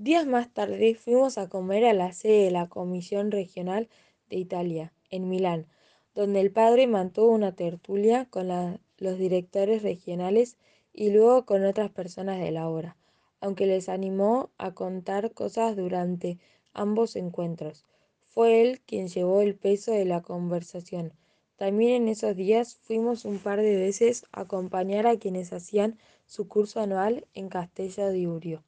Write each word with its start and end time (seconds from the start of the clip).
Días 0.00 0.28
más 0.28 0.54
tarde 0.54 0.94
fuimos 0.94 1.38
a 1.38 1.48
comer 1.48 1.84
a 1.84 1.92
la 1.92 2.12
sede 2.12 2.44
de 2.44 2.50
la 2.52 2.68
Comisión 2.68 3.32
Regional 3.32 3.88
de 4.30 4.36
Italia, 4.36 4.92
en 5.10 5.28
Milán, 5.28 5.66
donde 6.14 6.40
el 6.40 6.52
padre 6.52 6.86
mantuvo 6.86 7.32
una 7.32 7.56
tertulia 7.56 8.26
con 8.30 8.46
los 8.46 9.18
directores 9.18 9.82
regionales 9.82 10.56
y 10.92 11.10
luego 11.10 11.44
con 11.46 11.64
otras 11.64 11.90
personas 11.90 12.38
de 12.38 12.52
la 12.52 12.68
obra, 12.68 12.96
aunque 13.40 13.66
les 13.66 13.88
animó 13.88 14.50
a 14.56 14.72
contar 14.72 15.32
cosas 15.34 15.74
durante 15.74 16.38
ambos 16.74 17.16
encuentros. 17.16 17.84
Fue 18.28 18.62
él 18.62 18.80
quien 18.86 19.08
llevó 19.08 19.40
el 19.40 19.56
peso 19.56 19.90
de 19.90 20.04
la 20.04 20.22
conversación. 20.22 21.12
También 21.56 22.02
en 22.02 22.08
esos 22.08 22.36
días 22.36 22.76
fuimos 22.76 23.24
un 23.24 23.40
par 23.40 23.60
de 23.62 23.74
veces 23.74 24.26
a 24.30 24.42
acompañar 24.42 25.08
a 25.08 25.18
quienes 25.18 25.52
hacían 25.52 25.98
su 26.24 26.46
curso 26.46 26.78
anual 26.78 27.26
en 27.34 27.48
Castello 27.48 28.10
de. 28.10 28.67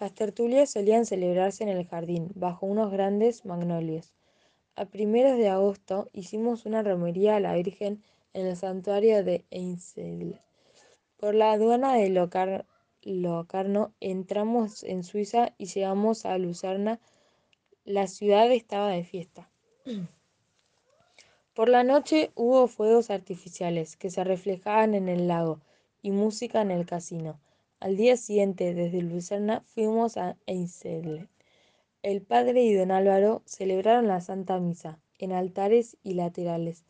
Las 0.00 0.14
tertulias 0.14 0.70
solían 0.70 1.06
celebrarse 1.06 1.64
en 1.64 1.70
el 1.70 1.86
jardín, 1.86 2.30
bajo 2.34 2.66
unos 2.66 2.92
grandes 2.92 3.44
magnolios. 3.44 4.12
A 4.76 4.84
primeros 4.84 5.36
de 5.36 5.48
agosto 5.48 6.08
hicimos 6.12 6.66
una 6.66 6.84
romería 6.84 7.34
a 7.34 7.40
la 7.40 7.54
Virgen 7.54 8.02
en 8.32 8.46
el 8.46 8.56
santuario 8.56 9.24
de 9.24 9.44
Einsiedeln. 9.50 10.38
Por 11.16 11.34
la 11.34 11.50
aduana 11.52 11.94
de 11.94 12.10
Locar 12.10 12.64
Locarno 13.02 13.92
entramos 14.00 14.84
en 14.84 15.02
Suiza 15.02 15.52
y 15.58 15.66
llegamos 15.66 16.24
a 16.24 16.38
Lucerna. 16.38 17.00
La 17.84 18.06
ciudad 18.06 18.52
estaba 18.52 18.90
de 18.90 19.02
fiesta. 19.02 19.50
Por 21.54 21.68
la 21.68 21.82
noche 21.82 22.30
hubo 22.36 22.68
fuegos 22.68 23.10
artificiales 23.10 23.96
que 23.96 24.10
se 24.10 24.22
reflejaban 24.22 24.94
en 24.94 25.08
el 25.08 25.26
lago 25.26 25.60
y 26.02 26.12
música 26.12 26.62
en 26.62 26.70
el 26.70 26.86
casino. 26.86 27.40
Al 27.80 27.96
día 27.96 28.16
siguiente, 28.16 28.74
desde 28.74 29.02
Lucerna, 29.02 29.60
fuimos 29.60 30.16
a 30.16 30.36
Einsiedeln. 30.46 31.28
El 32.02 32.22
padre 32.22 32.64
y 32.64 32.74
don 32.74 32.90
Álvaro 32.90 33.42
celebraron 33.44 34.08
la 34.08 34.20
Santa 34.20 34.58
Misa 34.58 34.98
en 35.18 35.30
altares 35.30 35.96
y 36.02 36.14
laterales, 36.14 36.84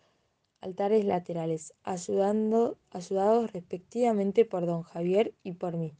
altares 0.62 1.04
laterales, 1.04 1.74
ayudando, 1.82 2.78
ayudados 2.90 3.52
respectivamente 3.52 4.46
por 4.46 4.64
don 4.64 4.82
Javier 4.82 5.34
y 5.42 5.52
por 5.52 5.76
mí. 5.76 5.92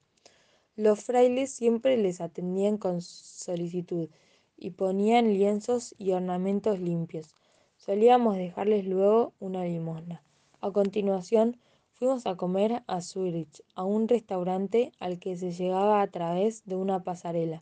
Los 0.74 1.04
frailes 1.04 1.50
siempre 1.50 1.98
les 1.98 2.22
atendían 2.22 2.78
con 2.78 3.02
solicitud 3.02 4.08
y 4.56 4.70
ponían 4.70 5.34
lienzos 5.34 5.94
y 5.98 6.12
ornamentos 6.12 6.80
limpios. 6.80 7.34
Solíamos 7.76 8.36
dejarles 8.36 8.86
luego 8.86 9.34
una 9.38 9.64
limosna. 9.64 10.22
A 10.62 10.70
continuación, 10.70 11.58
Fuimos 11.98 12.28
a 12.28 12.36
comer 12.36 12.84
a 12.86 13.00
Zurich, 13.00 13.64
a 13.74 13.82
un 13.82 14.06
restaurante 14.06 14.92
al 15.00 15.18
que 15.18 15.36
se 15.36 15.50
llegaba 15.50 16.00
a 16.00 16.06
través 16.06 16.64
de 16.64 16.76
una 16.76 17.02
pasarela, 17.02 17.60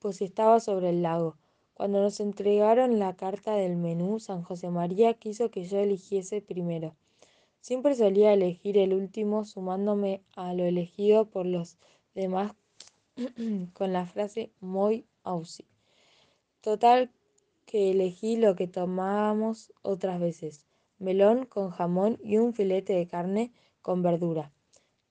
pues 0.00 0.20
estaba 0.20 0.60
sobre 0.60 0.90
el 0.90 1.00
lago. 1.00 1.38
Cuando 1.72 2.02
nos 2.02 2.20
entregaron 2.20 2.98
la 2.98 3.16
carta 3.16 3.54
del 3.54 3.76
menú, 3.76 4.20
San 4.20 4.42
José 4.42 4.68
María 4.68 5.14
quiso 5.14 5.50
que 5.50 5.64
yo 5.64 5.78
eligiese 5.78 6.42
primero. 6.42 6.94
Siempre 7.62 7.94
solía 7.94 8.34
elegir 8.34 8.76
el 8.76 8.92
último, 8.92 9.46
sumándome 9.46 10.20
a 10.36 10.52
lo 10.52 10.64
elegido 10.64 11.30
por 11.30 11.46
los 11.46 11.78
demás 12.14 12.52
con 13.72 13.94
la 13.94 14.04
frase 14.04 14.52
muy 14.60 15.06
ausi. 15.22 15.64
Total 16.60 17.10
que 17.64 17.92
elegí 17.92 18.36
lo 18.36 18.56
que 18.56 18.66
tomábamos 18.66 19.72
otras 19.80 20.20
veces 20.20 20.66
melón 21.04 21.46
con 21.46 21.70
jamón 21.70 22.18
y 22.22 22.38
un 22.38 22.54
filete 22.54 22.94
de 22.94 23.06
carne 23.06 23.52
con 23.82 24.02
verdura. 24.02 24.52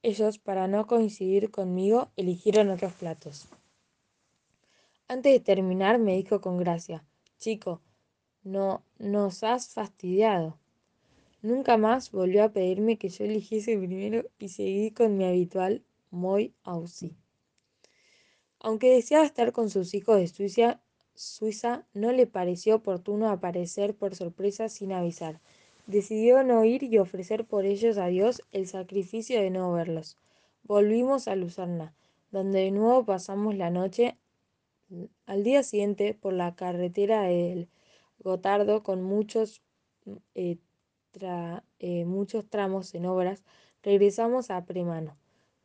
Ellos, 0.01 0.39
para 0.39 0.67
no 0.67 0.87
coincidir 0.87 1.51
conmigo, 1.51 2.11
eligieron 2.17 2.69
otros 2.69 2.93
platos. 2.93 3.47
Antes 5.07 5.31
de 5.33 5.39
terminar, 5.39 5.99
me 5.99 6.15
dijo 6.15 6.41
con 6.41 6.57
gracia, 6.57 7.05
Chico, 7.37 7.81
no 8.43 8.83
nos 8.97 9.43
has 9.43 9.69
fastidiado. 9.69 10.57
Nunca 11.41 11.77
más 11.77 12.11
volvió 12.11 12.43
a 12.43 12.49
pedirme 12.49 12.97
que 12.97 13.09
yo 13.09 13.25
eligiese 13.25 13.77
primero 13.77 14.23
y 14.39 14.49
seguí 14.49 14.91
con 14.91 15.17
mi 15.17 15.25
habitual 15.25 15.83
muy 16.09 16.53
ausí. 16.63 17.15
Aunque 18.59 18.93
deseaba 18.93 19.25
estar 19.25 19.51
con 19.51 19.69
sus 19.69 19.93
hijos 19.93 20.17
de 20.17 20.27
Suiza, 20.27 20.81
Suiza 21.15 21.85
no 21.93 22.11
le 22.11 22.27
pareció 22.27 22.75
oportuno 22.75 23.29
aparecer 23.29 23.95
por 23.95 24.15
sorpresa 24.15 24.69
sin 24.69 24.93
avisar. 24.93 25.41
Decidió 25.85 26.43
no 26.43 26.63
ir 26.63 26.83
y 26.83 26.97
ofrecer 26.97 27.45
por 27.45 27.65
ellos 27.65 27.97
a 27.97 28.07
Dios 28.07 28.41
el 28.53 28.67
sacrificio 28.67 29.41
de 29.41 29.49
no 29.49 29.73
verlos. 29.73 30.17
Volvimos 30.63 31.27
a 31.27 31.35
Lucerna, 31.35 31.93
donde 32.31 32.59
de 32.59 32.71
nuevo 32.71 33.03
pasamos 33.05 33.55
la 33.55 33.69
noche. 33.69 34.15
Al 35.25 35.43
día 35.43 35.61
siguiente, 35.61 36.13
por 36.13 36.31
la 36.31 36.55
carretera 36.55 37.23
del 37.23 37.67
Gotardo, 38.19 38.81
con 38.81 39.03
muchos, 39.03 39.61
eh, 40.35 40.57
eh, 41.79 42.05
muchos 42.05 42.47
tramos 42.49 42.95
en 42.95 43.05
obras, 43.05 43.43
regresamos 43.81 44.51
a 44.51 44.63
Premano. 44.63 45.17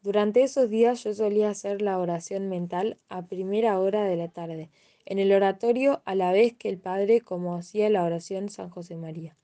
Durante 0.02 0.42
esos 0.42 0.68
días 0.68 1.04
yo 1.04 1.14
solía 1.14 1.50
hacer 1.50 1.80
la 1.80 1.96
oración 1.98 2.48
mental 2.48 2.98
a 3.08 3.26
primera 3.26 3.78
hora 3.78 4.02
de 4.02 4.16
la 4.16 4.28
tarde, 4.28 4.68
en 5.06 5.20
el 5.20 5.32
oratorio 5.32 6.02
a 6.04 6.16
la 6.16 6.32
vez 6.32 6.54
que 6.54 6.68
el 6.68 6.78
Padre 6.78 7.20
como 7.20 7.54
hacía 7.54 7.88
la 7.88 8.02
oración 8.02 8.48
San 8.48 8.68
José 8.68 8.96
María. 8.96 9.36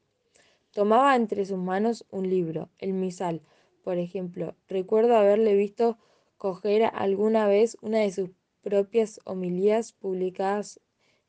Tomaba 0.75 1.15
entre 1.15 1.47
sus 1.47 1.57
manos 1.59 2.05
un 2.11 2.29
libro, 2.29 2.69
el 2.79 2.95
misal, 2.95 3.43
por 3.85 3.97
ejemplo. 3.97 4.57
Recuerdo 4.69 5.17
haberle 5.17 5.55
visto 5.55 5.99
coger 6.37 6.91
alguna 6.93 7.47
vez 7.47 7.79
una 7.81 8.01
de 8.01 8.11
sus 8.11 8.31
propias 8.61 9.21
homilías 9.25 9.93
publicadas 9.93 10.81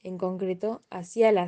en 0.02 0.18
concreto 0.18 0.82
hacia 0.90 1.32
la 1.32 1.48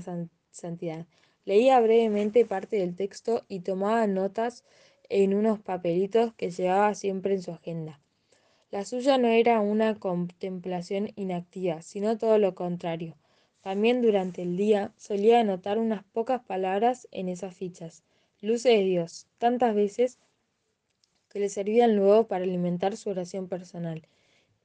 santidad. 0.52 1.08
Leía 1.44 1.80
brevemente 1.80 2.46
parte 2.46 2.78
del 2.78 2.96
texto 2.96 3.46
y 3.48 3.62
tomaba 3.62 4.06
notas 4.06 4.64
en 5.10 5.34
unos 5.34 5.60
papelitos 5.60 6.34
que 6.36 6.52
llevaba 6.52 6.94
siempre 6.94 7.34
en 7.34 7.42
su 7.42 7.52
agenda. 7.52 8.00
La 8.70 8.86
suya 8.86 9.18
no 9.18 9.30
era 9.30 9.60
una 9.60 9.96
contemplación 9.96 11.14
inactiva, 11.16 11.82
sino 11.82 12.18
todo 12.18 12.38
lo 12.38 12.54
contrario. 12.54 13.16
También 13.68 14.02
durante 14.02 14.44
el 14.44 14.56
día 14.56 14.94
solía 14.96 15.42
anotar 15.42 15.78
unas 15.78 16.02
pocas 16.02 16.42
palabras 16.42 17.06
en 17.12 17.28
esas 17.28 17.54
fichas. 17.54 18.02
Luce 18.40 18.70
de 18.70 18.84
Dios, 18.86 19.28
tantas 19.40 19.76
veces 19.76 20.20
que 21.28 21.42
le 21.42 21.50
servían 21.50 21.98
luego 21.98 22.30
para 22.30 22.46
alimentar 22.46 22.96
su 22.96 23.10
oración 23.10 23.50
personal 23.50 24.08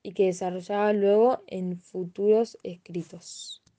y 0.04 0.12
que 0.12 0.26
desarrollaba 0.26 0.92
luego 0.92 1.42
en 1.48 1.78
futuros 1.78 2.58
escritos. 2.62 3.61